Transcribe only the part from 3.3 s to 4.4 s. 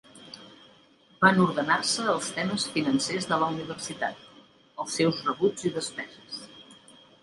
de la universitat,